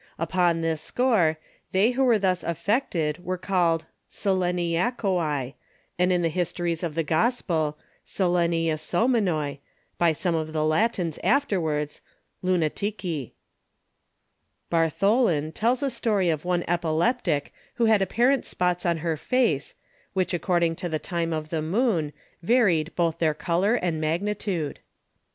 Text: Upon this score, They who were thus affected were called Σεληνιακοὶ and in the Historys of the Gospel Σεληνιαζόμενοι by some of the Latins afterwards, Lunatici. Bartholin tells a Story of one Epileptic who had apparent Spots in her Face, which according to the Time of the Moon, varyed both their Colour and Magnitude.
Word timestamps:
Upon 0.17 0.61
this 0.61 0.81
score, 0.81 1.37
They 1.73 1.91
who 1.91 2.03
were 2.03 2.17
thus 2.17 2.43
affected 2.43 3.23
were 3.23 3.37
called 3.37 3.85
Σεληνιακοὶ 4.09 5.53
and 5.99 6.11
in 6.11 6.23
the 6.23 6.31
Historys 6.31 6.81
of 6.81 6.95
the 6.95 7.03
Gospel 7.03 7.77
Σεληνιαζόμενοι 8.07 9.59
by 9.99 10.11
some 10.11 10.33
of 10.33 10.53
the 10.53 10.65
Latins 10.65 11.19
afterwards, 11.23 12.01
Lunatici. 12.43 13.33
Bartholin 14.71 15.53
tells 15.53 15.83
a 15.83 15.91
Story 15.91 16.31
of 16.31 16.43
one 16.45 16.63
Epileptic 16.67 17.53
who 17.75 17.85
had 17.85 18.01
apparent 18.01 18.43
Spots 18.43 18.87
in 18.87 18.97
her 19.05 19.15
Face, 19.15 19.75
which 20.13 20.33
according 20.33 20.77
to 20.77 20.89
the 20.89 20.97
Time 20.97 21.31
of 21.31 21.49
the 21.49 21.61
Moon, 21.61 22.11
varyed 22.43 22.89
both 22.95 23.19
their 23.19 23.35
Colour 23.35 23.75
and 23.75 24.01
Magnitude. 24.01 24.79